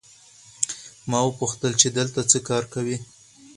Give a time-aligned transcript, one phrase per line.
[1.09, 2.97] ما وپوښتل چې دلته څه کار کوې؟